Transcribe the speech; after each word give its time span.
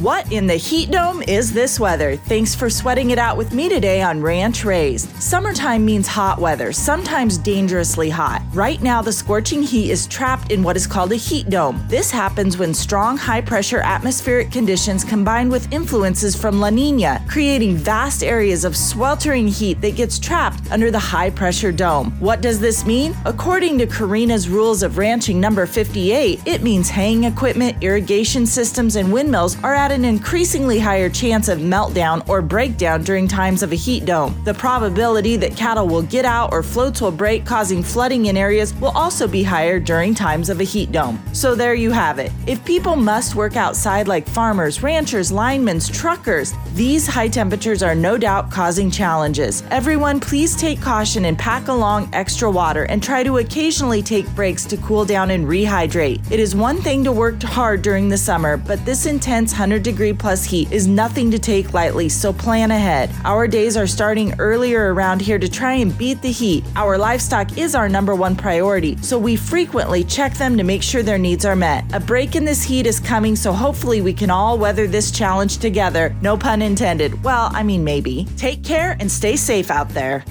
What 0.00 0.32
in 0.32 0.46
the 0.46 0.54
heat 0.54 0.90
dome 0.90 1.22
is 1.24 1.52
this 1.52 1.78
weather? 1.78 2.16
Thanks 2.16 2.54
for 2.54 2.70
sweating 2.70 3.10
it 3.10 3.18
out 3.18 3.36
with 3.36 3.52
me 3.52 3.68
today 3.68 4.00
on 4.00 4.22
Ranch 4.22 4.64
Raised. 4.64 5.10
Summertime 5.16 5.84
means 5.84 6.06
hot 6.06 6.38
weather, 6.38 6.72
sometimes 6.72 7.36
dangerously 7.36 8.08
hot. 8.08 8.40
Right 8.54 8.80
now, 8.80 9.02
the 9.02 9.12
scorching 9.12 9.62
heat 9.62 9.90
is 9.90 10.06
trapped 10.06 10.52
in 10.52 10.62
what 10.62 10.74
is 10.74 10.86
called 10.86 11.12
a 11.12 11.16
heat 11.16 11.50
dome. 11.50 11.84
This 11.86 12.10
happens 12.10 12.56
when 12.56 12.72
strong, 12.72 13.18
high 13.18 13.42
pressure 13.42 13.80
atmospheric 13.80 14.50
conditions 14.50 15.04
combine 15.04 15.50
with 15.50 15.70
influences 15.70 16.34
from 16.34 16.60
La 16.60 16.70
Nina, 16.70 17.22
creating 17.28 17.76
vast 17.76 18.24
areas 18.24 18.64
of 18.64 18.78
sweltering 18.78 19.48
heat 19.48 19.82
that 19.82 19.96
gets 19.96 20.18
trapped 20.18 20.62
under 20.72 20.90
the 20.90 20.98
high 20.98 21.28
pressure 21.28 21.72
dome. 21.72 22.10
What 22.20 22.40
does 22.40 22.58
this 22.58 22.86
mean? 22.86 23.14
According 23.26 23.76
to 23.76 23.86
Karina's 23.86 24.48
Rules 24.48 24.82
of 24.82 24.96
Ranching 24.96 25.38
number 25.38 25.66
58, 25.66 26.40
it 26.46 26.62
means 26.62 26.88
haying 26.88 27.24
equipment, 27.24 27.82
irrigation 27.82 28.46
systems, 28.46 28.96
and 28.96 29.12
windmills 29.12 29.62
are 29.62 29.74
at 29.74 29.89
an 29.90 30.04
increasingly 30.04 30.78
higher 30.78 31.08
chance 31.08 31.48
of 31.48 31.58
meltdown 31.58 32.26
or 32.28 32.40
breakdown 32.40 33.02
during 33.02 33.26
times 33.26 33.62
of 33.62 33.72
a 33.72 33.76
heat 33.76 34.04
dome. 34.04 34.40
The 34.44 34.54
probability 34.54 35.36
that 35.36 35.56
cattle 35.56 35.88
will 35.88 36.02
get 36.02 36.24
out 36.24 36.52
or 36.52 36.62
floats 36.62 37.00
will 37.00 37.10
break, 37.10 37.44
causing 37.44 37.82
flooding 37.82 38.26
in 38.26 38.36
areas, 38.36 38.74
will 38.74 38.90
also 38.90 39.26
be 39.26 39.42
higher 39.42 39.80
during 39.80 40.14
times 40.14 40.48
of 40.48 40.60
a 40.60 40.64
heat 40.64 40.92
dome. 40.92 41.20
So 41.32 41.54
there 41.54 41.74
you 41.74 41.90
have 41.90 42.18
it. 42.18 42.32
If 42.46 42.64
people 42.64 42.96
must 42.96 43.34
work 43.34 43.56
outside 43.56 44.06
like 44.06 44.28
farmers, 44.28 44.82
ranchers, 44.82 45.32
linemen, 45.32 45.80
truckers, 45.80 46.52
these 46.74 47.06
high 47.06 47.28
temperatures 47.28 47.82
are 47.82 47.94
no 47.94 48.18
doubt 48.18 48.50
causing 48.50 48.90
challenges. 48.90 49.62
Everyone, 49.70 50.20
please 50.20 50.56
take 50.56 50.80
caution 50.80 51.24
and 51.24 51.38
pack 51.38 51.68
along 51.68 52.08
extra 52.12 52.50
water 52.50 52.84
and 52.84 53.02
try 53.02 53.22
to 53.22 53.38
occasionally 53.38 54.02
take 54.02 54.28
breaks 54.34 54.64
to 54.66 54.76
cool 54.78 55.04
down 55.04 55.30
and 55.30 55.46
rehydrate. 55.46 56.20
It 56.30 56.40
is 56.40 56.54
one 56.54 56.80
thing 56.82 57.04
to 57.04 57.12
work 57.12 57.42
hard 57.42 57.82
during 57.82 58.08
the 58.08 58.18
summer, 58.18 58.56
but 58.56 58.84
this 58.84 59.06
intense 59.06 59.52
100 59.80 59.92
degree 59.92 60.12
plus 60.12 60.44
heat 60.44 60.70
is 60.72 60.86
nothing 60.86 61.30
to 61.30 61.38
take 61.38 61.72
lightly, 61.72 62.08
so 62.08 62.32
plan 62.32 62.70
ahead. 62.70 63.10
Our 63.24 63.48
days 63.48 63.78
are 63.78 63.86
starting 63.86 64.38
earlier 64.38 64.92
around 64.92 65.22
here 65.22 65.38
to 65.38 65.48
try 65.48 65.74
and 65.74 65.96
beat 65.96 66.20
the 66.20 66.30
heat. 66.30 66.64
Our 66.76 66.98
livestock 66.98 67.56
is 67.56 67.74
our 67.74 67.88
number 67.88 68.14
one 68.14 68.36
priority, 68.36 68.98
so 68.98 69.18
we 69.18 69.36
frequently 69.36 70.04
check 70.04 70.34
them 70.34 70.58
to 70.58 70.64
make 70.64 70.82
sure 70.82 71.02
their 71.02 71.18
needs 71.18 71.46
are 71.46 71.56
met. 71.56 71.84
A 71.94 72.00
break 72.00 72.36
in 72.36 72.44
this 72.44 72.62
heat 72.62 72.86
is 72.86 73.00
coming, 73.00 73.34
so 73.36 73.52
hopefully 73.52 74.02
we 74.02 74.12
can 74.12 74.30
all 74.30 74.58
weather 74.58 74.86
this 74.86 75.10
challenge 75.10 75.56
together. 75.58 76.14
No 76.20 76.36
pun 76.36 76.60
intended. 76.60 77.24
Well, 77.24 77.50
I 77.54 77.62
mean, 77.62 77.82
maybe. 77.82 78.26
Take 78.36 78.62
care 78.62 78.96
and 79.00 79.10
stay 79.10 79.36
safe 79.36 79.70
out 79.70 79.88
there. 79.88 80.24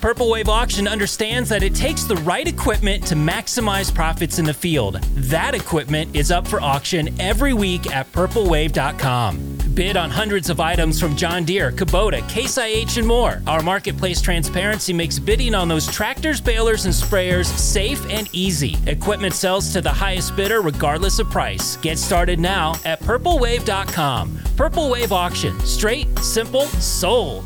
Purple 0.00 0.30
Wave 0.30 0.48
Auction 0.48 0.86
understands 0.86 1.48
that 1.48 1.64
it 1.64 1.74
takes 1.74 2.04
the 2.04 2.14
right 2.16 2.46
equipment 2.46 3.04
to 3.06 3.16
maximize 3.16 3.92
profits 3.92 4.38
in 4.38 4.44
the 4.44 4.54
field. 4.54 5.00
That 5.16 5.56
equipment 5.56 6.14
is 6.14 6.30
up 6.30 6.46
for 6.46 6.60
auction 6.60 7.20
every 7.20 7.52
week 7.52 7.92
at 7.92 8.10
purplewave.com. 8.12 9.58
Bid 9.74 9.96
on 9.96 10.10
hundreds 10.10 10.50
of 10.50 10.60
items 10.60 11.00
from 11.00 11.16
John 11.16 11.44
Deere, 11.44 11.72
Kubota, 11.72 12.26
Case 12.28 12.58
IH, 12.58 12.96
and 12.96 13.06
more. 13.06 13.42
Our 13.48 13.60
marketplace 13.60 14.20
transparency 14.20 14.92
makes 14.92 15.18
bidding 15.18 15.54
on 15.54 15.66
those 15.66 15.88
tractors, 15.88 16.40
balers, 16.40 16.84
and 16.84 16.94
sprayers 16.94 17.46
safe 17.46 18.04
and 18.08 18.28
easy. 18.32 18.76
Equipment 18.86 19.34
sells 19.34 19.72
to 19.72 19.80
the 19.80 19.90
highest 19.90 20.36
bidder 20.36 20.60
regardless 20.62 21.18
of 21.18 21.28
price. 21.28 21.76
Get 21.78 21.98
started 21.98 22.38
now 22.38 22.76
at 22.84 23.00
purplewave.com. 23.00 24.38
Purple 24.56 24.90
Wave 24.90 25.12
Auction. 25.12 25.58
Straight, 25.60 26.16
simple, 26.20 26.66
sold. 26.66 27.44